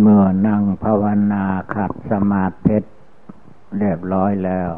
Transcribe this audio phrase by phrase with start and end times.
[0.00, 2.78] เมื่อนั่งภาวนาขัดสมาธิ
[3.78, 4.70] เรียบร้อยแล้ว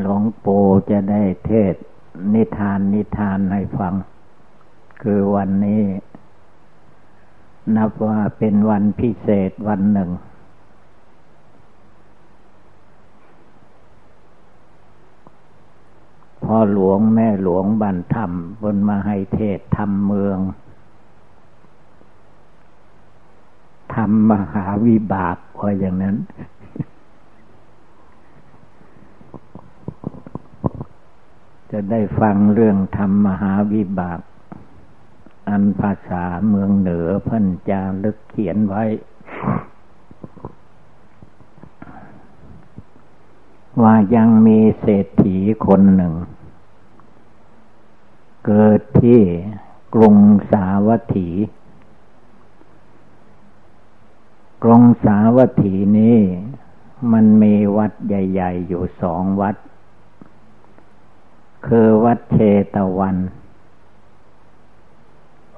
[0.00, 1.74] หลวงปู่จะได้เทศ
[2.34, 3.94] นิทานนิทานให้ฟัง
[5.02, 5.82] คือวันนี้
[7.76, 10.10] นับว่าเป็นวันพิเศษวันหนึ่ง
[16.44, 20.38] พ่อหลวงแม่หลวงบันธรรมบนมาให้เทศธรรมเมือง
[23.98, 26.16] ทำมหาวิบากว่าอย่างนั้น
[31.70, 34.20] จะได้ฟังเรื่องธรรมมหาวิบาก
[35.48, 38.84] อันภาษาเมืองเหนือพันจาลึกเขียนไว้
[43.82, 46.14] ว่ายังมีเศรษฐีคนหนึ่ง
[48.46, 49.20] เกิดที่
[49.94, 50.16] กรุง
[50.50, 51.28] สาวัตถี
[54.62, 56.18] กรงสาวัตถีนี้
[57.12, 59.56] มันมีวัดใหญ่ ๆ อยู่สองวัด
[61.66, 62.38] คือวัดเช
[62.74, 63.16] ตวัน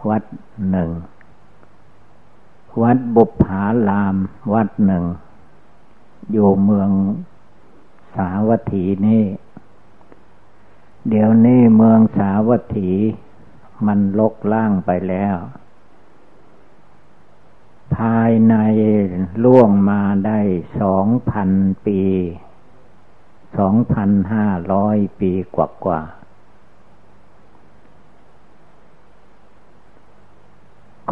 [0.08, 0.24] วัด
[0.70, 0.90] หนึ่ง
[2.82, 4.16] วัดบุพาลาม
[4.54, 5.04] วัดหนึ่ง
[6.32, 6.90] อยู่เมือง
[8.14, 9.24] สาวัตถีนี่
[11.08, 12.90] เดี๋ยวนี้เมืองสาวัตถี
[13.86, 15.36] มันลกล่างไปแล้ว
[17.96, 18.54] ภายใน
[19.44, 20.40] ล่วงมาได้
[20.80, 21.50] สองพัน
[21.86, 22.02] ปี
[23.58, 26.00] สองพันห้าร้อยปีกว่ากว่า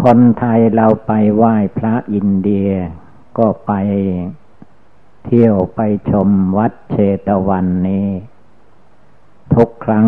[0.03, 2.71] คนไทยเราไปไหว้พระอินเดีย
[3.39, 3.73] ก็ไป
[5.25, 8.09] เที่ยวไปชมวัดเชตวันนี้
[9.55, 10.07] ทุกครั้ง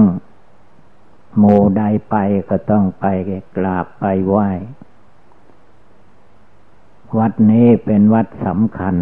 [1.38, 1.44] โม
[1.76, 2.16] ใดไป
[2.50, 3.06] ก็ต้องไป
[3.56, 4.48] กราบไปไหว้
[7.18, 8.94] วัดนี้เป็นวัดสำคัญ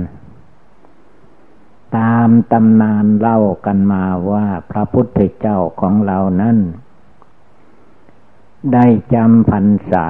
[1.97, 6.59] ตามตำนานเล่ากันมาว่าพระพุทธเจ้าของเรานั้น
[8.73, 10.09] ได้จำพรรษา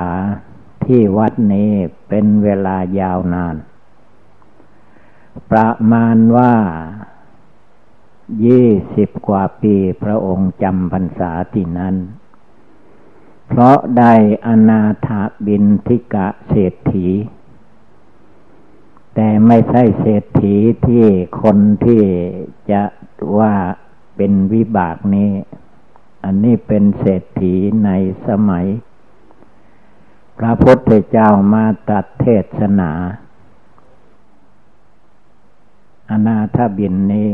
[0.84, 1.70] ที่วัดนี้
[2.08, 3.56] เป็นเวลายาวนาน
[5.50, 6.54] ประมาณว่า
[8.44, 11.94] ยี่สิบกว่าปีพระองค์จำพรรษาที่นั้น
[13.48, 14.14] เพราะได้
[14.46, 15.08] อนาถ
[15.46, 17.08] บินทิกะเศรษฐี
[19.20, 20.54] แต่ไม่ใช่เศรษฐี
[20.86, 21.04] ที่
[21.42, 22.02] คนที่
[22.70, 22.82] จะ
[23.38, 23.54] ว่า
[24.16, 25.30] เป็นวิบากนี้
[26.24, 27.90] อันนี้เป็นเศรษฐีใน
[28.26, 28.66] สมัย
[30.38, 32.26] พระพุทธเจ้ามาตัดเท
[32.58, 32.90] ศนา
[36.10, 37.32] อนาถบินนี้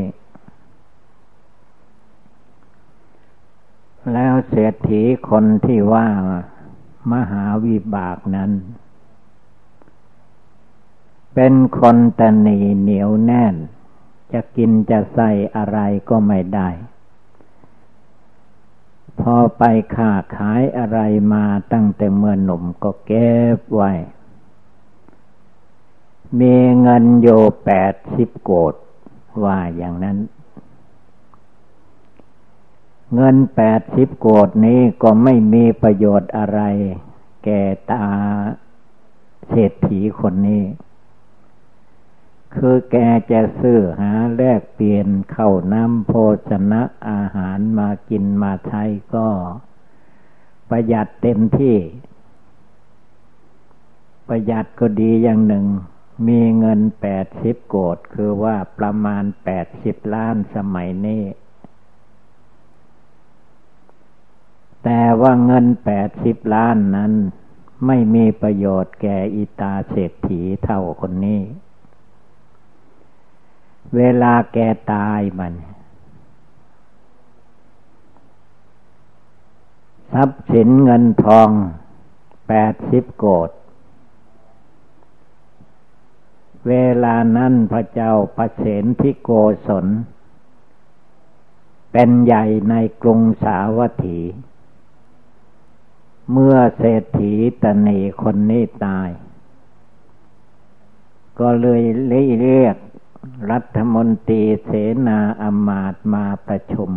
[4.13, 6.09] แล้วเศรษฐีคนที่ว่า
[7.13, 8.53] มหาวิบากนั้น
[11.35, 13.55] เป็นคนตนีเหนียวแน่น
[14.33, 15.79] จะกินจะใส่อะไร
[16.09, 16.69] ก็ไม่ได้
[19.21, 19.63] พอไป
[19.95, 20.99] ค้าขายอะไร
[21.33, 23.93] มาตั้งแต่เมื่อหนุ่มก็เก็บไว้
[26.41, 27.29] มีเงินโย
[27.65, 28.75] แปดสิบโกด
[29.45, 30.19] ว่าอย่างนั้น
[33.15, 36.61] เงินแปดสิบโกดนี้ก็ไม่มีประโยชน์อะไร
[37.45, 38.07] แก่ตา
[39.49, 40.63] เศรษฐีคนนี้
[42.57, 42.97] คือแก
[43.33, 46.13] จะซื้อหาแลกเปลี่ยนเข้าน้ำโภ
[46.51, 48.83] ชนะอาหารมากินมาใช้
[49.15, 49.29] ก็
[50.69, 51.79] ประหยัดเต็มที่
[54.29, 55.67] ประหยัดก็ดีอย่างหนึ่ง
[56.29, 61.25] มีเงินแปดสิบโกดคือว่าประมาณแปดสิบล้านสมัยนี้
[64.85, 67.13] แต่ว่าเงินแปดสิบล้านนั้น
[67.87, 71.41] ไม่มีประโยชน์แก่อิตาเศรษฐีเท่าคนนี้
[73.97, 74.59] เวลาแก
[74.93, 75.55] ตายมัน
[80.13, 81.51] ทรัพย์สินเงินทอง
[82.49, 83.51] แปดสิบโกด
[86.69, 86.75] เว
[87.05, 89.31] ลานั้นพระเจ้าประเสนทิโก
[89.67, 89.87] ศล
[91.93, 94.21] เป็นใหญ่ในกรุงสาวัตถี
[96.33, 97.33] เมื่อเศรษฐี
[97.63, 99.09] ตนีคนนี้ตาย
[101.41, 101.83] ก็เลย
[102.43, 102.77] เรียก
[103.51, 104.71] รัฐมนตรีเส
[105.09, 106.91] นาอมาตมาประชุม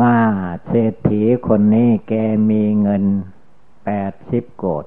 [0.00, 0.18] ว่า
[0.66, 2.14] เศรษฐีคนนี้แก
[2.50, 3.04] มีเงิน
[3.84, 4.86] แปดสิบโกด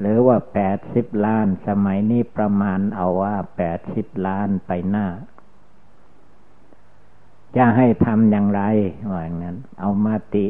[0.00, 5.06] หรือว่าแปดสิบล้านสมัยนี้ประมาณเอาว่าแปดสิบล้านไปหน้า
[7.56, 8.62] จะให้ทำอย่างไร
[9.10, 10.46] ว่าอย่างนั้น เอามาติ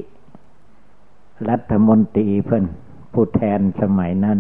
[1.49, 2.65] รัฐมนตรีเพิ่น
[3.12, 4.39] ผู้แทนสมัยนั้น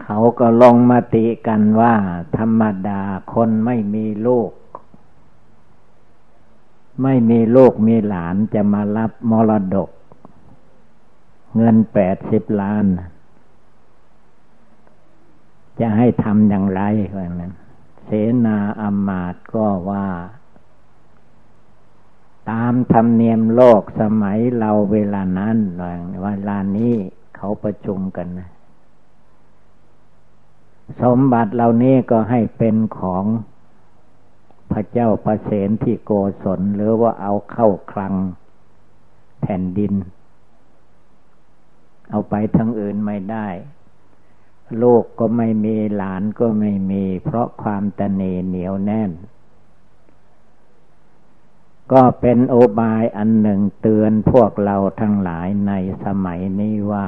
[0.00, 1.94] เขาก็ลงมาติกันว่า
[2.36, 3.00] ธรรมดา
[3.32, 4.50] คนไม่มีลูก
[7.02, 9.90] ไม่มีลูกมีหลานจะมารับมรดก
[11.56, 12.84] เงินแปดสิบล้าน
[15.80, 16.80] จะให้ทำอย่างไร
[17.16, 17.52] ว่านั้น
[18.04, 18.10] เส
[18.46, 20.06] นาอมาตก็ว่า
[22.50, 25.56] ตามธรรมเนียมโลกสมัยเราเวลานั้น
[26.22, 26.94] เวลานี้
[27.36, 28.51] เขาประชุมกันนะ
[31.02, 33.24] สมบัติเหล่านี้ก็ให้เป็นของ
[34.72, 36.12] พระเจ้าประเสนที่โก
[36.42, 38.14] ศลหรือว่าเอาเข้าคลัง
[39.40, 39.94] แผ่นดิน
[42.10, 43.48] เอาไปทั้งอื่นไม่ได้
[44.78, 49.10] โลกก็ไม่มีหลานก็ไม่มี เพราะความตเนเหนียวแน่น
[51.92, 55.72] ก็เป็นโอบายอันหนึ่งเตือนพวกเราทั้งหลายใน
[56.04, 57.06] สมัยนี้ว่า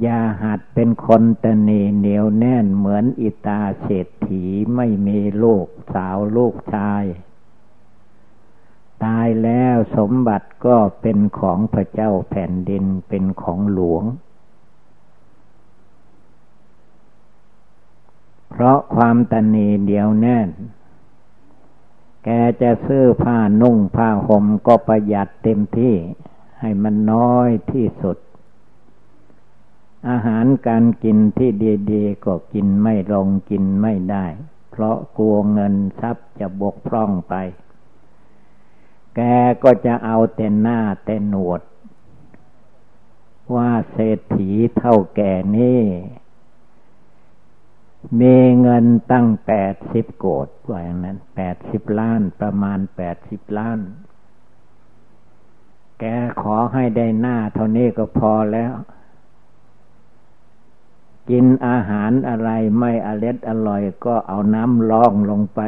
[0.00, 4.44] อย่าหัดเป็นคนตนีเหนียวแน่นเหมือนอิตาเศรษฐี
[4.76, 7.04] ไม่มีลูกสาวลูกชาย
[9.04, 14.04] ตายแล้วสมบัติก็เป็นของพระเจ้าแผ่นดินเป็นของหลวง
[18.50, 20.48] เพราะความตนีเดียวแน่น
[22.24, 22.28] แก
[22.62, 25.94] จะซื้อผ้านุ่งผ้าห่มก็ประหยัดเต็มที่
[26.60, 28.16] ให้มันน้อยที่สุด
[30.08, 31.50] อาหารการกินที่
[31.90, 34.26] ดีๆก็กินไม่ลงกินไม่ได้
[34.70, 37.34] เพราะกลัวเงินทรัพย์จะบกพร่องไป
[39.16, 39.20] แก
[39.62, 41.60] ก็จะเอาแต่หน้าแต่หนวด
[43.54, 45.82] ว่าเศรษฐีเท่าแก่นี่
[48.20, 53.78] มีเงินตั้งแปดสิบโกดว่าอย่างนั้นแปดสิบล้านประมาณแปดสิบล้าน
[56.00, 56.04] แก
[56.42, 58.72] ขอให้ได้หน้าเท่านี้ก็พอแล้ว
[61.30, 65.60] กินอาหารอะไรไม่อร็ดอร่อยก็เอาน้ำล่องลงไป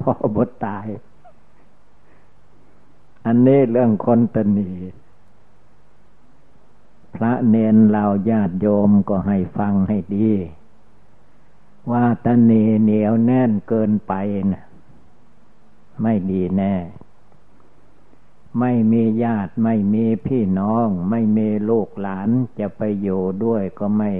[0.00, 0.86] พอบดตาย
[3.26, 4.70] อันนี้เรื่องคนตนี
[7.14, 10.30] พระเนนเราญาติโยมก็ให้ฟังให้ดี
[11.90, 14.12] ว่าตนีเหนียวแน่นเกินไป
[14.52, 14.64] นะ
[16.02, 16.74] ไม่ดีแน่
[18.60, 24.12] ไม่มีญาติไม่มีพี่น้อง ไม่มีลูกหลานจะไปอยู่ด้วยก็ไม่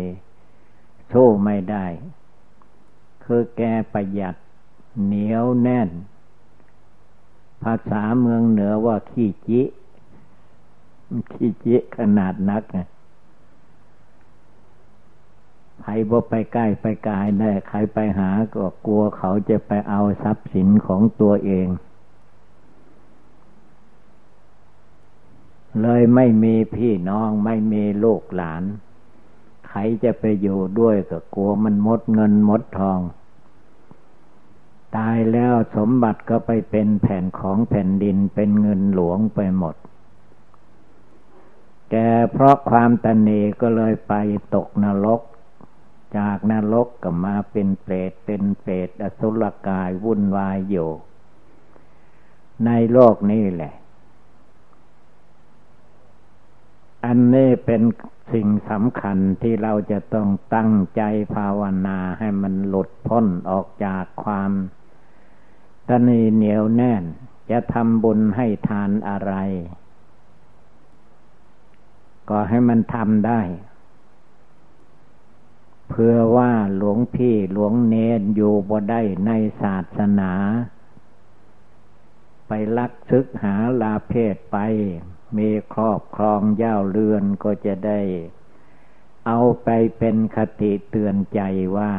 [1.13, 1.87] สู้ไม่ได้
[3.25, 3.63] คือแก
[3.93, 4.37] ประหยัด
[5.05, 5.89] เหนียวแน่น
[7.63, 9.63] ภาษาเมืองเหนือว่าขี้จิ
[11.33, 12.63] ขี้จิขนาดนัก
[15.81, 21.67] ใครบ่ไปใกล้ไปกายได้ ใครไปหาก็กลัวเขาจะไปเอาทรัพย์สินของตัวเอง
[25.83, 28.63] เลยไม่มีพี่น้องไม่มีลูกหลาน
[29.69, 33.01] ใครจะไปอยู่ด้วยก็กลัวมันหมดเงินหมดทอง
[34.97, 39.77] ตายแล้วสมบัติก็ไปเป็นแผ่นของแผ่นดินเป็นเงินหลวงไปหมด
[41.91, 41.97] แก
[42.33, 43.31] เพราะความตนเน
[43.61, 44.15] ก็เลยไป
[44.55, 45.21] ตกนรก
[46.19, 50.91] จากนรกก็มาเป็นเปรตเป็นเปรตอสุรกายวุ่นวายอยู่
[52.67, 53.75] ในโลกนี้แหละ
[57.07, 57.83] อันนี้เป็น
[58.33, 61.03] สิ่งสำคัญที่เราจะต้องตั้งใจ
[61.35, 64.51] ภาวนาให้มันหลุดพ้นออกจากความ
[65.89, 67.05] ตนีเหนียวแน่น
[67.51, 69.35] จะทำบุญให้ทานอะไร
[72.29, 73.41] ก็ให้มันทำได้
[75.89, 79.31] เพื่อว่าหลวงพี่หลวงเนนอยู่บ่ได้ใน
[79.63, 80.33] ศาสนา
[82.47, 84.57] ไปลักซึกหาลาเพศไป
[85.37, 88.01] มีครอบครองย่าเรือนก็จะได้
[89.27, 89.69] เอาไป
[89.99, 91.41] เป็นคติเตือนใจ
[91.77, 91.93] ว่า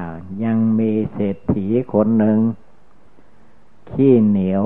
[0.43, 2.39] ยังมีเศรษฐีคนหนึ่ง
[3.89, 4.63] ขี้เหนียว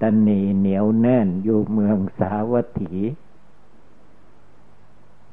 [0.00, 2.94] ตนีเหนียวแน่นอยู่เมืองสาวัตถี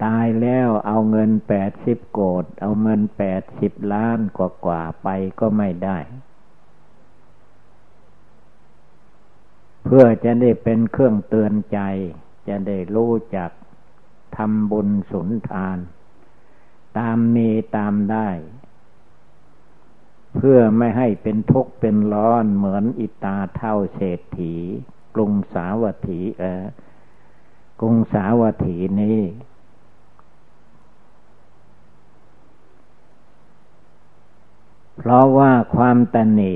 [0.04, 5.08] ตายแล้วเอาเงินแปดสิบโกดเอาเงินแปดสิบล้านกว่ากว่าไป
[5.40, 5.98] ก็ไม่ได้
[9.84, 11.80] เพื่อจะได้เป็นเครื่องเตือนใจ
[12.48, 13.52] จะได้รู้จัก
[14.38, 15.78] ทำบุญสุนทาน
[16.98, 18.30] ตามมีตามได้
[20.36, 24.56] เพื่อไม่ให้เป็นทุกข์เป็นร้อนเหมือนอิตาเท่าเศรษฐี
[25.16, 26.64] กรุงสาวัตถีเออ
[27.80, 29.20] กรุงสาวัตถีนี้
[34.98, 36.56] เพราะว่าความตนี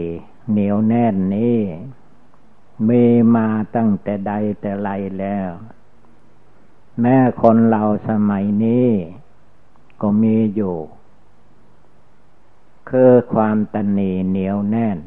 [0.51, 1.57] เหนียวแน่นนี้
[2.89, 3.05] มี
[3.35, 4.89] มาตั้งแต่ใดแต่ไร
[5.19, 5.49] แล้ว
[7.01, 8.87] แม้คนเราสมัยนี้
[10.01, 10.75] ก็มีอยู่
[12.89, 14.97] คือความตันนีเหนียวแน่น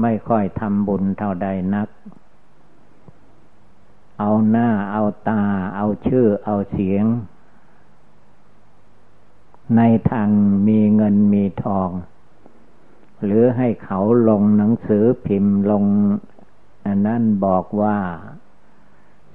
[0.00, 1.88] ไม่ค่อยทำบุญเท่าใดนัก
[4.18, 5.42] เอาหน้าเอาตา
[5.76, 7.04] เอาชื่อเอาเสียง
[9.76, 9.80] ใน
[10.10, 10.30] ทาง
[10.66, 11.90] มีเงินมีทอง
[13.24, 15.84] หรือให้เขาลงหนังสือพิมพ์ลง
[16.96, 17.98] นนั้นบอกว่า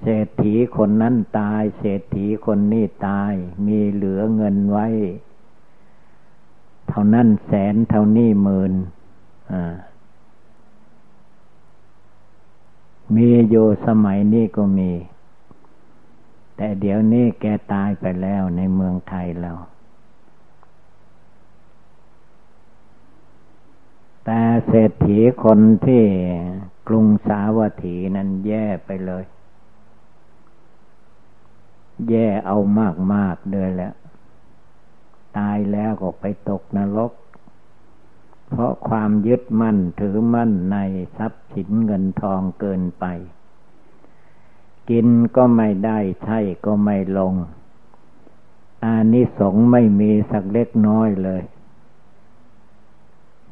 [0.01, 3.33] เศรษฐีคนนั้นตาย เศรษฐีคนนี้ตาย
[3.65, 4.87] มีเหลือเงินไว้
[6.87, 8.73] เท่านั้นแสนเท่านี้หมื่น
[13.15, 14.91] มีอยู่สมัยนี้ก็มี
[16.55, 19.51] แต่เดี๋ยวนี้แกตายไปแล้วในเมืองไทยเรา
[24.25, 26.03] แต่เศรษฐีคนที่
[26.87, 29.23] กรุงสาวัตถีนั้นแย่ไปเลย
[32.09, 33.91] แย่เอามากมากเลยแหละ
[35.37, 37.11] ตายแล้วก็ไปตกนรก
[38.49, 40.77] เพราะความยึดมั่นถือมั่นใน
[41.17, 43.05] ทรัพย์สินเงินทองเกินไป
[44.89, 47.33] กินก็ไม่ได้ใช่ก็ไม่ลง
[48.83, 51.41] อานิสงส์ไม่มีสักเล็กน้อยเลย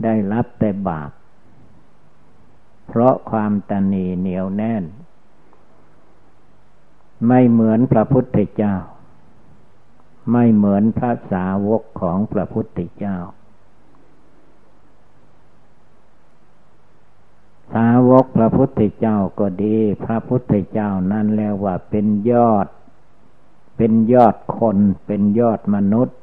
[0.04, 1.12] ได้รับแต่บาป
[2.88, 4.84] เพราะความตนีเหนียวแน่น
[7.28, 8.76] ไม่เหมือนพระพุทธเจ้า
[10.32, 13.18] ไม่เหมือนพระสาวกของพระพุทธเจ้า
[17.74, 22.68] สาวกพระพุทธเจ้าก็ดี พระพุทธเจ้านั่นแล้วว่าเป็นยอด
[23.78, 26.18] เป็นยอดคน เป็นยอดมนุษย์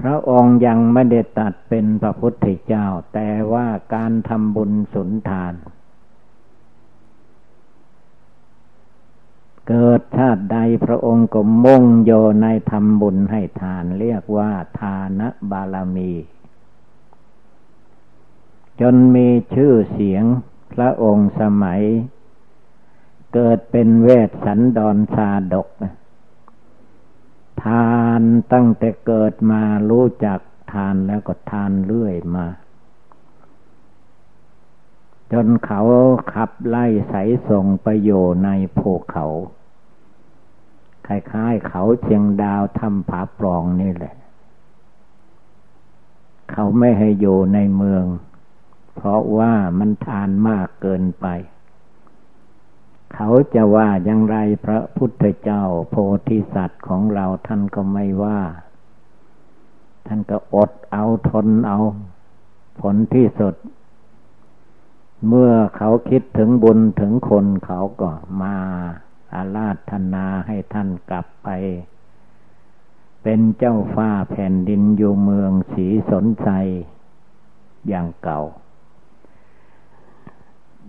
[0.00, 5.54] พระองค์ยังไม่ได้ตัดเป็นพระพุทธเจ้า แต่ว่าการทำบุญสุนทาน
[9.68, 16.12] เกิดชาติใดพระองค์ก็มุ่งโยในทำบุญให้ทาน เรียกว่าทานบารมี
[18.80, 20.24] จนมีชื่อเสียง
[20.74, 21.82] พระองค์สมัย
[23.34, 25.68] เกิดเป็นเวสสันดรชาดก
[27.62, 30.40] ทานตั้งแต่เกิดมารู้จัก
[30.72, 32.46] ทานแล้วก็ทานเรื่อยมา
[35.32, 35.80] จนเขา
[36.32, 37.14] ขับไล่ใส
[37.48, 38.10] ส่งไปโย
[38.44, 39.26] ในภูเขา
[41.06, 44.14] คล้ายๆเขาเชียงดาวทำผาปลองนี่แหละ
[46.50, 48.04] เขาไม่ให้อยู่ในเมือง
[48.94, 51.26] เพราะว่ามันทานมากเกินไป
[53.14, 55.94] เขาจะว่าอย่างไรพระพุทธเจ้าโพ
[56.28, 58.40] ธิสัตว์ของเราท่านก็ไม่ว่า
[60.06, 61.78] ท่านก็อดเอาทนเอา
[62.80, 63.54] ผลที่สุด
[65.28, 68.10] เมื่อเขาคิดถึงบุญถึงคนเขาก็
[68.42, 68.56] มา
[69.34, 71.48] อาราธนาให้ท่านกลับไป
[73.22, 76.50] เป็นเจ้าฟ้าแผ่นดินอยู่เมืองสีสนใจ
[77.88, 78.40] อย่างเก่า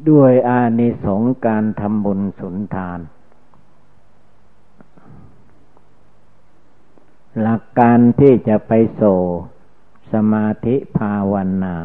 [0.10, 3.00] ด้วยอานิสงส์การทำบุญสุนทาน
[7.42, 9.02] หลักการที่จะไปโซ
[10.12, 11.34] สมาธิภาว
[11.64, 11.76] นา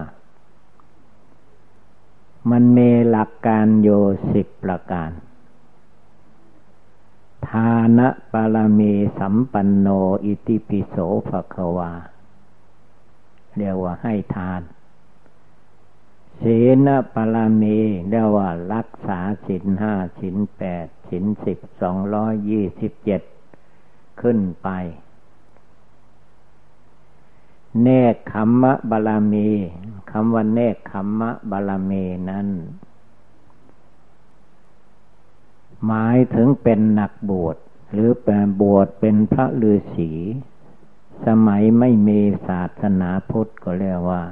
[2.51, 3.89] มันมีหลักการโย
[4.33, 5.11] สิบประการ
[7.49, 9.89] ทานะปารมีสัมปันโน
[10.25, 10.97] อิติปิโส
[11.29, 11.93] ภควา
[13.57, 14.61] เรียกว่าให้ทาน
[16.43, 17.79] ศีลปรมี
[18.09, 23.23] เรียกว่ารักษาศีลห้าศีลแปดศีลสิบสองร้อยยี่สิบเจ็ด
[24.21, 24.69] ขึ้นไป
[27.83, 29.51] เนคขมมะบาลมี
[30.11, 32.49] คำว่าเนคขมมะบาลมีนั้น
[35.87, 37.57] หมายถึงเป็นนักบวช
[37.93, 40.13] หรือแปลบวชเป็นพระฤาษี
[41.27, 44.23] สมัยไม่มีศาสนาพุทธก็เรียกว่า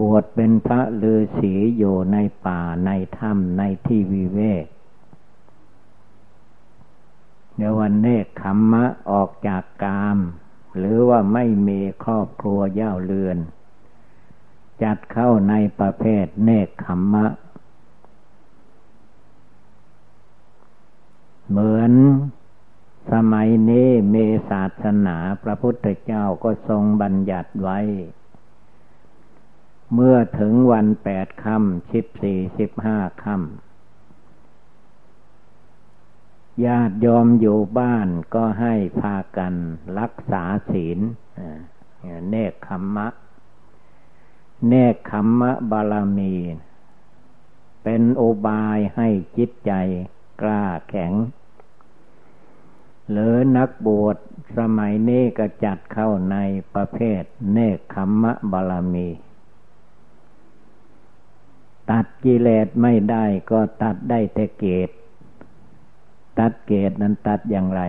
[0.00, 4.64] บวชเป็นพระฤาษีอยู่ในป่าในถ้ำในที่วิเวก
[7.56, 10.18] เดี๋ยววันเนคขมมะออกจากกาม
[10.78, 13.38] หรือว่าไม่มีครอบครัวเย่าเรือน
[14.82, 17.26] จัดเข้าในประเภทเนคขมมะ
[21.48, 21.92] เหมือน
[23.12, 24.16] สมัยนี้เม
[24.50, 27.78] ศาสนาพระพุทธเจ้าก็ทรงบัญญัติไว้
[29.94, 33.66] เมื่อถึงวันแปดค่ำสิบสี่สิบห้าค่ำ
[36.64, 39.54] ญาติยอมอยู่บ้านก็ให้พากัน
[39.98, 40.98] รักษาศีล
[42.28, 43.08] เนคขมมะ
[44.68, 46.34] เนคขมมะบาลมี
[47.82, 49.72] เป็นโอบายให้จิตใจ
[50.40, 51.12] กล้าแข็ง
[53.10, 54.16] หรือนักบวช
[54.58, 56.36] สมัยนี้ก็จัดเข้าใน
[56.74, 59.08] ประเภทเนคขมมะบาลมี
[61.90, 64.90] ตัดกิเลสไม่ได้ก็ตัดได้แต่เกต
[66.38, 67.82] ตัดเกตนั้นตัดอย่างไร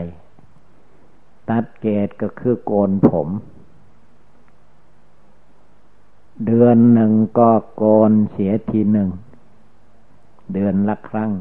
[1.50, 3.30] ตัดเกตก็คือโกนผม
[6.46, 9.10] เดือนหนึ่งก็โกนเสียทีหนึ่ง
[10.54, 11.32] เดือนละครั้ง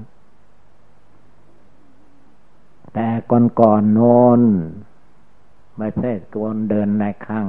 [2.94, 4.40] แต่ก่อนก่อนโน้น
[5.76, 7.46] ไม่ใช่โกนเดินในครั้ง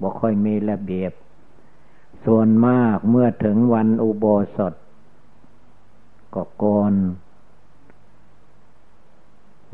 [0.00, 1.12] บ่ค่อยมีระเบียบ
[2.24, 4.24] ส่วนมากเมื่อถึงวันอุโบ
[4.56, 4.74] สถ
[6.34, 6.94] ก็โกน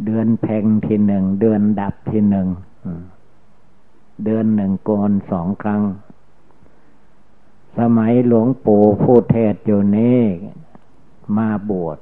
[0.05, 2.49] เดือนแพงทีหนึ่ง เดือนดับทีหนึ่ง
[4.25, 5.83] เดือนหนึ่งโกนสองครั้ง
[7.79, 10.21] สมัยหลวงปู่ผู้เทศอยู่นี้
[11.37, 11.99] มาบวช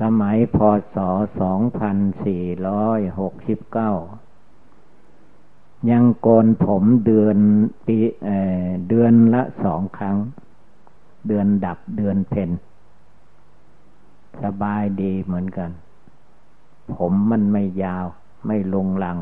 [0.00, 0.58] สมัยพ
[0.94, 0.96] ศ
[1.40, 3.92] สองพันสี่ร้อยหกสิบเก้า
[5.88, 7.38] ยังโกนผมเดือน
[7.86, 10.16] ปีเเดือนละสองครั้ง
[11.26, 12.50] เดือนดับเดือนเพน
[14.42, 15.70] สบายดีเหมือนกัน
[16.94, 18.06] ผมมันไม่ยาว
[18.46, 19.18] ไม่ลงลัง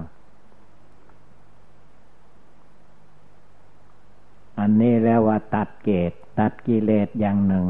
[4.59, 7.67] อันนี้แล้วว่าตัดเกตตัดกิเลสอย่างหนึ่ง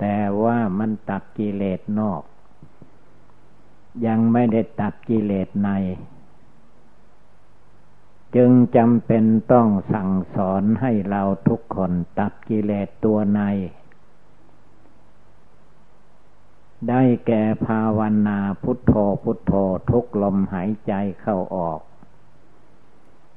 [0.00, 2.22] แต่ว่ามันตัดกิเลสนอก
[4.06, 5.70] ยังไม่ได้ตัดกิเลสใน
[8.36, 13.40] จึงจำเป็นต้องสั่งสอนให้เราทุกคนตัดกิเลสตัวใน
[16.88, 18.92] ได้แก่ภาวนาพุทโธ
[19.22, 19.52] พุทโธ
[19.90, 21.80] ทุกลมหายใจเข้าออก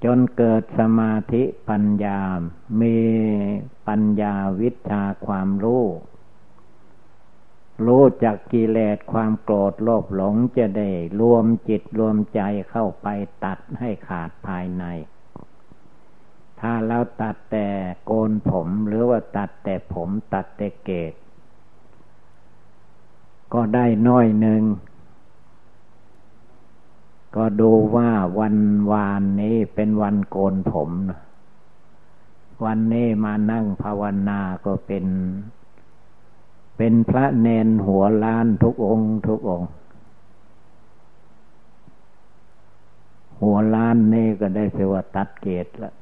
[0.03, 2.21] จนเกิดสมาธิปัญญา
[2.81, 2.97] มี
[3.87, 5.85] ปัญญาวิชาความรู้
[7.87, 10.89] รู้จักกิเลสความโกรธโลภหลงจะได้
[11.19, 13.07] รวมจิตรวมใจเข้าไป
[13.43, 14.83] ตัดให้ขาดภายใน
[16.59, 17.67] ถ้าเราตัดแต่
[18.05, 21.13] โกนผมหรือว่าตัดแต่ผมตัดแต่เกศ
[23.53, 24.63] ก็ได้น้อยหนึ่ง
[27.35, 28.57] ก็ดูว่าวัน
[28.91, 30.91] วานนี้เป็นวันโกนผม
[32.65, 35.05] วันนี้มานั่งภาวนาก็เป็น
[36.83, 39.69] เป็นพระเนนหัวล้านทุกองค์ ทุกองค์
[43.41, 45.93] หัวล้านนี่ก็ได้เสวตัดเกตละ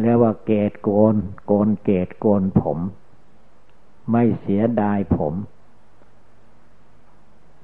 [0.00, 1.14] เรียกว่าเกตโกน
[1.46, 2.78] โกนเกตโกนผม
[4.10, 5.34] ไม่เสียดายผม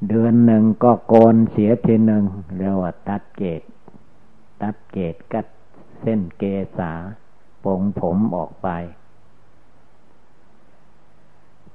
[0.08, 2.24] เดือนหนึ่งก็โกนเสียทีหนึ่ง
[2.56, 3.62] เรียกว่าตัดเกต
[4.62, 5.46] ตัดเกตกัด
[6.00, 6.44] เส้นเก
[6.78, 6.92] ษา
[7.64, 8.70] ปงผมออกไป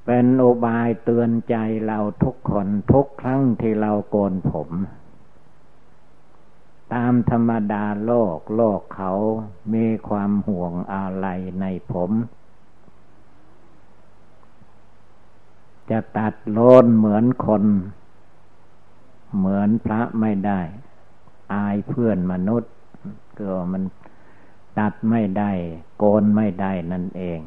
[0.06, 4.70] เป็นโอบายเตือนใจเราทุกคนทุกครั้งที่เราโกนผม
[6.94, 9.12] ตามธรรมดาโลกโลกเขา
[9.74, 11.28] มีความห่วงอะไร
[11.60, 12.12] ในผม
[15.90, 17.64] จะตัดโลนเหมือนคน
[19.38, 20.62] เหมือนพระไม่ได้
[21.54, 22.72] อายเพื่อนมนุษย์
[23.40, 23.84] ก็มัน
[24.80, 25.52] ตัดไม่ได้
[25.98, 27.40] โกนไม่ได้นั่นเอง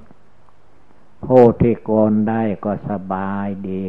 [1.27, 3.83] ผู้ที่โกนได้ก็สบายดี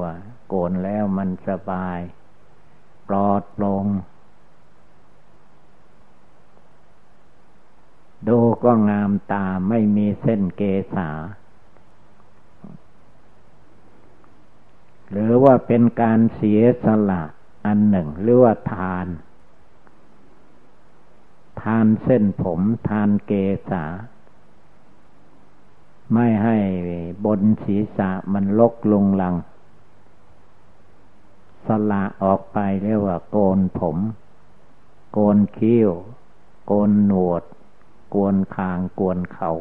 [0.00, 0.14] ว่า
[0.48, 1.98] โกนแล้วมันสบาย
[3.08, 3.86] ปลอดโปร่ง
[8.28, 10.62] ดูก็งามตาไม่มีเส้นเก
[10.94, 11.10] ษา
[15.10, 17.22] หรือว่าเป็นการเสียสละ
[17.64, 19.06] อันหนึ่ง หรือว่าทาน
[21.62, 23.32] ทานเส้นผมทานเก
[23.70, 23.84] ษา
[26.12, 26.56] ไม่ให้
[27.24, 29.34] บนศีรษะมันลกลงหลัง
[31.66, 33.96] สละออกไปเรียกว่าโกนผม
[35.12, 35.90] โกนคิ้ว
[36.66, 37.42] โกนหนวด
[38.14, 39.52] กวนคางกวนเขา่า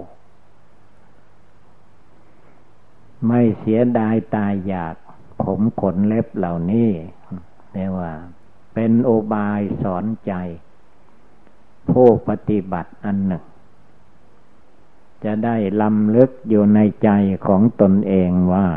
[3.27, 4.95] ไม่เสียดายตายอยาก
[5.43, 6.89] ผมขนเล็บเหล่านี้
[7.73, 8.11] เรียกว่า
[8.73, 10.33] เป็นโอบายสอนใจ
[11.91, 13.43] ผู้ปฏิบัติอันหนึ่ง
[15.23, 17.09] จะได้ลำลึกอยู่ในใจ
[17.47, 18.67] ของตนเองว่า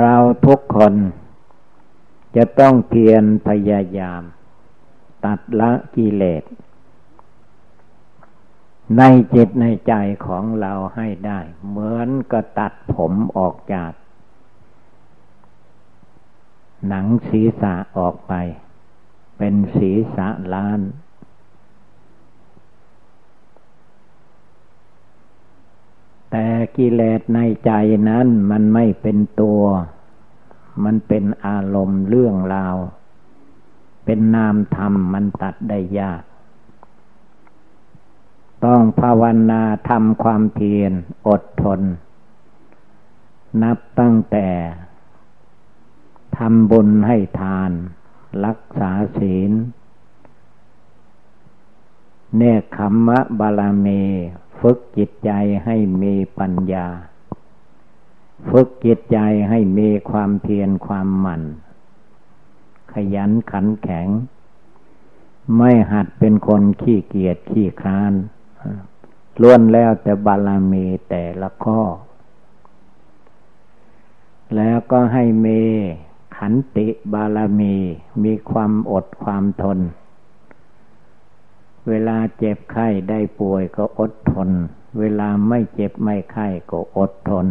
[0.00, 0.94] เราทุกคน
[2.36, 4.22] จะต้องเพียรพยายาม
[5.24, 6.44] ตัดละกิเลส
[8.98, 9.02] ใน
[9.34, 9.94] จิตในใจ
[10.26, 13.92] ของเราให้ได้ เหมือนก็ตัดผมออกจาก
[16.88, 18.32] หนังศีรษะออกไป
[19.38, 20.80] เป็นศีรษะล้าน
[26.30, 27.70] แต่ กิเลสในใจ
[28.08, 29.62] นั้นมันไม่เป็นตัว
[30.84, 32.76] มันเป็นอารมณ์เรื่องราว
[34.04, 36.22] เป็นนามธรรมมันตัดได้ยาก
[38.64, 40.92] ต้องภาวนาทำความเพียร
[41.28, 41.80] อดทน
[43.62, 44.48] นับตั้งแต่
[46.36, 47.70] ทำบุญให้ทาน
[48.44, 49.52] รักษาศีล
[52.36, 54.02] เนคขมมะบาลามี
[54.60, 55.30] ฝึกจิตใจ
[55.64, 56.86] ให้มีปัญญา
[58.50, 61.42] ฝึกจิตใจให้มีความเพียรความหมั่น
[62.92, 64.08] ขยันขันแข็ง
[65.56, 68.12] ไม่หัดเป็นคนขี้เกียจขี้คร้าน
[69.40, 71.80] ล้วนแล้วแต่บาลามีแต่ละข้อ
[74.56, 75.46] แล้วก็ให้เม
[76.36, 77.76] ขันติบารมี
[78.22, 79.78] มีความอดความทน
[81.88, 84.50] เวลาเจ็บไข้ได้ป่วยก็อดทน
[84.98, 87.46] เวลาไม่เจ็บไม่ไข้ก็อดทน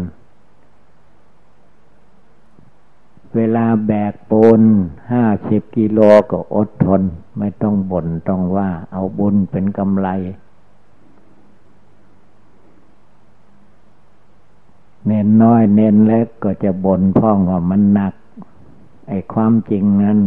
[3.36, 4.62] เวลาแบกปูน
[5.12, 6.00] ห้าสิบกิโล
[6.32, 7.02] ก็อดทน
[7.38, 10.10] ไม่ต้องบ่นต้องว่าเอาบุญเป็นกำไร
[15.08, 18.14] เน้นน้อยเน้นเล็กก็จะบ่นพ่องว่ามันหนัก
[19.08, 20.20] ไอ้ความจริงนั้น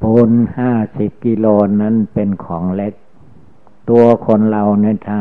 [0.00, 1.46] ปูนห้าสิบกิโล
[1.80, 2.94] นั้นเป็นของเล็ก
[3.90, 5.20] ตัวคนเราเนี่ยถ้า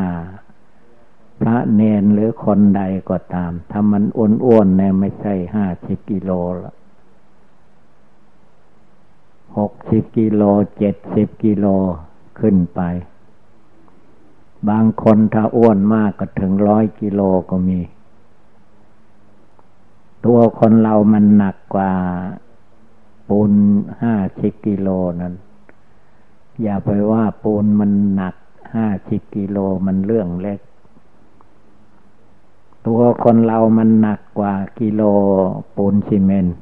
[1.42, 6.32] พระเนนหรือคนใดก็ตาม ถ้ามันอ้วนๆเนี่ยไม่ใช่ห้าสิบกิโล
[6.64, 6.74] ละ
[9.58, 10.42] หกสิบกิโล
[10.78, 11.66] เจ็ดสิบกิโล
[12.40, 12.82] ขึ้นไป
[14.70, 17.80] บางคนถ้าอ้วนมากก็ถึงร้อยกิโลก็มี
[20.26, 21.92] ตัวคนเรามันหนักกว่า
[23.30, 23.52] ปูน
[24.02, 24.90] ห้าสิบกิโล
[25.22, 25.34] นั้น
[26.62, 28.36] อย่าไปว่าปูนมันหนัก
[28.76, 30.60] ห้าสิบกิโลมันเรื่องเล็ก
[32.86, 35.02] ตัวคนเรามันหนักกว่ากิโล
[35.76, 36.58] ปูนซีเมนต์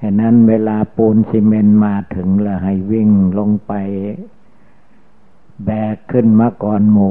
[0.00, 3.72] ฉะนั้นเวลาปูนซีเมนต์มาถึงแล้วให้วิ่งลงไป
[5.64, 7.10] แบกขึ้นมาก่อนหมู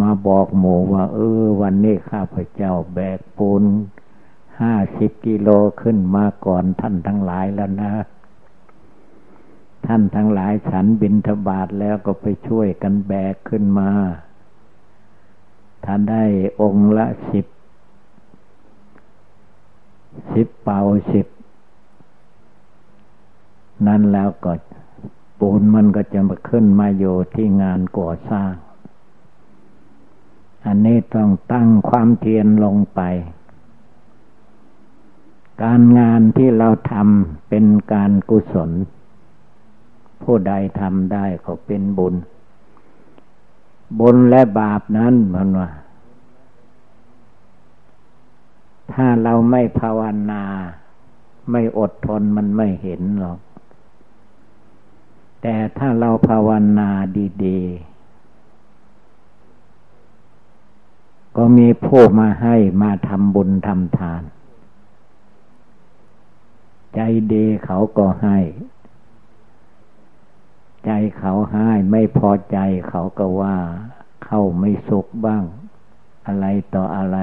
[0.00, 3.62] มาบอกหมูว่า เออ วันนี้ข้าพเจ้าแบกปูน
[4.60, 5.48] ห้าสิบกิโล
[5.82, 7.92] ขึ้นมาก่อนท่านทั้งหลายแล้วนะ
[9.86, 13.90] ท่านทั้งหลายฉันบินทบาทแล้วก็ไปช่วยกันแบกขึ้นมา
[15.84, 16.24] ท่านได้
[16.60, 17.46] องค์ละสิบ
[20.34, 21.26] สิบเป่าสิบ
[23.86, 24.52] นั่นแล้วก็
[25.38, 28.52] ปูนมันก็จะมาขึ้นมาอยู่ที่งานก่อสร้าง
[30.66, 33.00] อันนี้ต้องตั้งความเพียรลงไป
[35.62, 38.70] การงานที่เราทำเป็นการกุศล
[40.22, 42.14] ผู้ใดทำได้ก็เป็นบุญ
[44.00, 45.70] บุญและบาปนั้นมันว่า
[48.92, 50.44] ถ้าเราไม่ภาวนา
[51.50, 53.38] ไม่อดทนมันไม่เห็นหรอก
[55.42, 56.88] แต่ถ้าเราภาวนา
[57.44, 64.22] ดีๆ ก็มีผู้มาให้มาทำบุญทำทาน
[66.94, 67.00] ใจ
[67.32, 68.38] ดีเขาก็ให้
[70.84, 73.56] ใจเขาให้ไม่พอใจเขาก็ว่า
[74.24, 75.44] เข้าไม่สุขบ้าง
[76.26, 77.18] อะไรต่ออะไร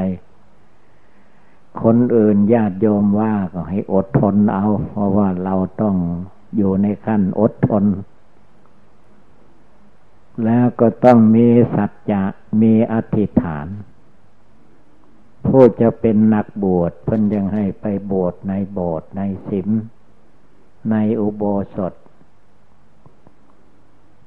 [1.82, 5.96] คนอื่นญาติโยมว่าก็ให้อดทนเอา เพราะว่าเราต้อง
[6.58, 7.86] อยู่ในขั้นอดทน
[10.46, 12.24] แล้วก็ต้องมีสัจจะ
[12.62, 13.68] มีอธิษฐาน
[15.48, 19.70] ผู้จะเป็นนักบวชเพิ่นยังให้ไปบวชในโบสถ์ในสิม
[20.92, 21.44] ในอุโบ
[21.76, 21.94] สถ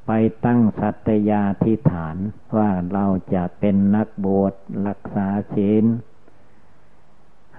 [0.07, 0.11] ไป
[0.45, 2.17] ตั้งสัตยาธิฐาน
[2.57, 4.55] ว่าเราจะเป็นนักบวช
[4.87, 5.85] รักษาศีล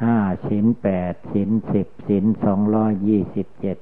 [0.03, 3.77] ห้าศีลแปดศีลสิบศีลสองร้อยยี่สิบเจ็ด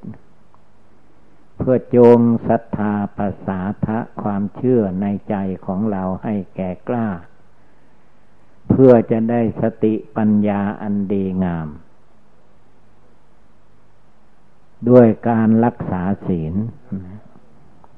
[1.58, 7.08] เพื่อโจงศรัทธาภาษาทะความเชื่อในใจของเราให้แก่กล้า
[8.86, 11.68] พื่อจะได้สติปัญญาอันดีงาม
[14.90, 16.54] ด้วยการรักษาศีล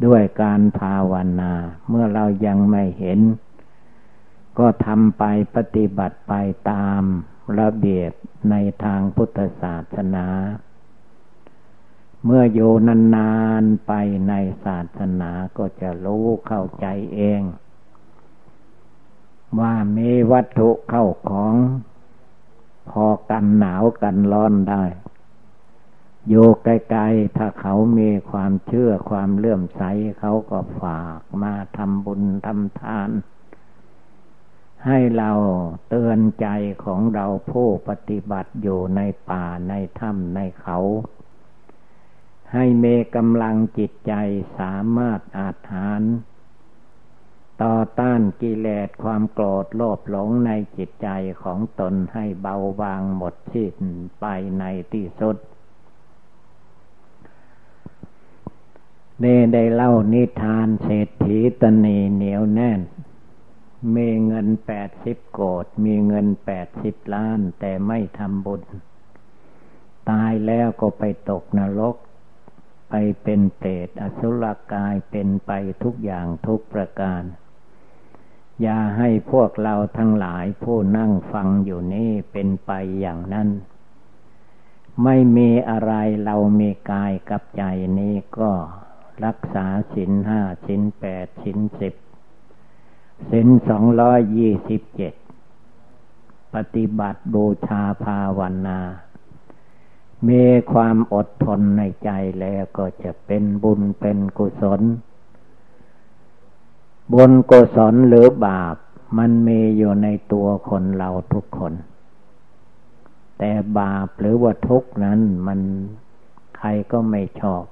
[0.06, 1.54] ด้วยการภาวนา
[1.90, 3.20] เมื่อเรายังไม่เห็น
[4.60, 5.24] ก็ทำไป
[5.56, 6.34] ปฏิบัติไป
[6.72, 7.02] ตาม
[7.60, 8.12] ระเบียบ
[8.50, 10.28] ในทางพุทธศาสนา
[12.26, 12.72] เมื่ออยู่
[13.16, 13.94] นานๆไป
[14.28, 14.34] ใน
[14.66, 17.42] ศาสนาก็จะรู้เข้าใจเอง
[19.60, 21.56] ว่ามีวัตถุเข้าของ
[22.90, 24.84] พอกันหนาวกันร้อนได้
[26.30, 29.84] โยไกลๆถ้าเขามีความเชื่อความเลื่อมใส
[30.20, 33.10] เขาก็ฝากมาทำบุญทำทาน
[34.86, 35.32] ให้เรา
[35.90, 36.48] เตือนใจ
[36.84, 40.78] ของเราผู้ปฏิบัติอยู่ในป่าในถ้ำในเขา
[42.54, 44.14] ให้เมกำลังจิตใจ
[44.60, 46.02] สามารถอาถาน
[47.64, 51.10] ต่อต้านกิเลสความโกรธโลภหลงในจิตใจ
[51.44, 53.76] ของตนให้เบาบางหมดสิ้น
[54.20, 54.26] ไป
[54.60, 54.64] ใน
[54.94, 55.38] ที่สุด
[59.20, 62.82] เนได้เล่านิทานเศรษฐีตนีเหนียวแน่น
[63.96, 68.62] มีเงินแปดสิบโกดมีเงินแปดสิบล้าน แต่ไม่ทำบุญ
[70.10, 71.96] ตายแล้วก็ไปตกนรก
[72.90, 75.52] ไปเป็นเปรตอสุรกายเป็นไป
[75.84, 77.22] ทุกอย่างทุกประการ
[78.62, 83.50] อย่าให้พวกเราทั้งหลายผู้นั่งฟังอยู่นี่เป็นไปอย่างนั้น
[85.04, 85.94] ไม่มีอะไร
[86.26, 87.64] เรามีกายกับใจ
[88.00, 88.52] นี้ก็
[89.26, 91.94] รักษาสินห้าสินแปดสินสิบ
[93.32, 95.14] สินสองร้อยยี่สิบเจ็ด
[96.54, 98.80] ปฏิบัติบูชาภาวนา
[100.28, 104.82] มีความอดทนในใจแล้วก็จะเป็นบุญเป็นกุศล
[107.14, 108.76] บุญกุศลหรือบาป
[109.18, 111.74] มันมีอยู่ในตัวคนเราทุกคน
[113.38, 115.60] แต่บาปหรือว่าทุกนั้นมัน
[116.58, 117.64] ใครก็ไม่ชอบ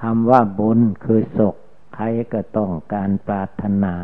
[0.00, 1.56] คำว่าบุญคือสุข
[1.94, 3.94] ใครก็ต้องการปรารถนา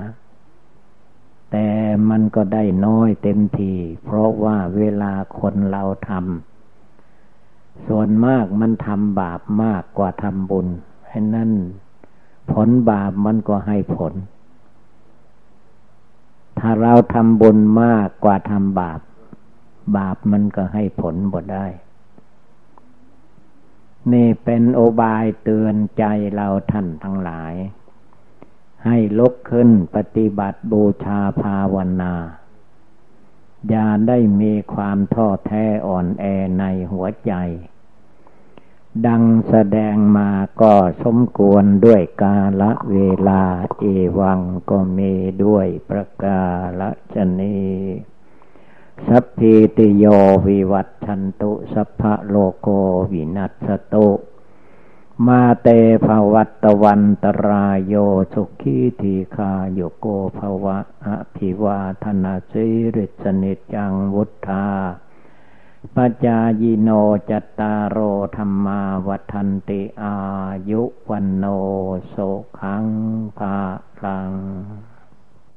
[1.52, 1.68] แต่
[2.10, 3.74] มันก็ได้น้อยเต็มที
[4.04, 10.66] เพราะว่าเวลาคนเราทำส่วนมากมันทำบาปมากกว่าทำบุญ
[11.08, 11.52] ให้นั่น
[12.52, 14.14] ผลบาปมันก็ให้ผล
[16.58, 19.00] ถ้าเราทำบุญมากกว่าทำบาป
[19.96, 21.66] บาปมันก็ให้ผลบ่ได้
[24.12, 27.54] นี่เป็นโอบายเตือนใจเราท่านทั้งหลาย
[28.86, 32.14] ให้ลุกขึ้นปฏิบัติบูชาภาวนา
[33.68, 36.24] อย่าได้มีความท้อแท้อ่อนแอ
[36.58, 37.32] ในหัวใจ
[39.06, 40.74] ดังแสดงมาก็
[41.04, 42.98] สมควรด้วยกาละเว
[43.28, 43.42] ลา
[43.78, 43.84] เอ
[44.18, 45.12] วังก็มี
[45.44, 46.42] ด้วยประกา
[46.80, 47.60] ละชนี
[49.06, 50.04] สัพพิติโย
[50.46, 52.68] วิวัตชันตุ สัพพะโลโก
[53.12, 54.08] วินัสตุ
[55.26, 55.68] มาเต
[56.04, 57.94] ภวัตวันตรายโย
[58.32, 60.06] สุขีทีคาโยโก
[60.38, 64.66] ภวะอภิวาธนาสิริสนิจังวุธา
[65.96, 66.88] ปัจจายิโน
[67.30, 67.98] จตารโอ
[68.36, 69.16] ธรรมาวั
[69.48, 70.16] นติอา
[70.70, 71.44] ยุวันโน
[72.08, 72.16] โส
[72.58, 72.84] ขัง
[73.38, 73.56] ภา
[74.04, 74.30] ลัง